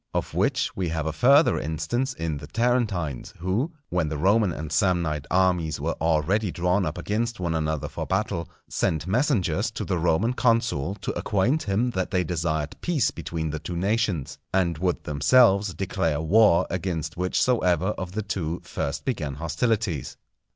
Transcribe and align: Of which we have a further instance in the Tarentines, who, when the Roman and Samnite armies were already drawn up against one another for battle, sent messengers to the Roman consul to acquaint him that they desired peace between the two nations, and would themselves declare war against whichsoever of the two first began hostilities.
Of 0.15 0.33
which 0.33 0.75
we 0.75 0.89
have 0.89 1.05
a 1.05 1.13
further 1.13 1.59
instance 1.59 2.15
in 2.15 2.37
the 2.37 2.47
Tarentines, 2.47 3.35
who, 3.37 3.71
when 3.89 4.09
the 4.09 4.17
Roman 4.17 4.51
and 4.51 4.71
Samnite 4.71 5.27
armies 5.29 5.79
were 5.79 5.93
already 6.01 6.49
drawn 6.51 6.87
up 6.87 6.97
against 6.97 7.39
one 7.39 7.53
another 7.53 7.87
for 7.87 8.07
battle, 8.07 8.49
sent 8.67 9.05
messengers 9.05 9.69
to 9.69 9.85
the 9.85 9.99
Roman 9.99 10.33
consul 10.33 10.95
to 11.01 11.11
acquaint 11.15 11.61
him 11.61 11.91
that 11.91 12.09
they 12.09 12.23
desired 12.23 12.75
peace 12.81 13.11
between 13.11 13.51
the 13.51 13.59
two 13.59 13.77
nations, 13.77 14.39
and 14.51 14.79
would 14.79 15.03
themselves 15.03 15.75
declare 15.75 16.19
war 16.19 16.65
against 16.71 17.15
whichsoever 17.15 17.89
of 17.89 18.13
the 18.13 18.23
two 18.23 18.59
first 18.63 19.05
began 19.05 19.35
hostilities. 19.35 20.17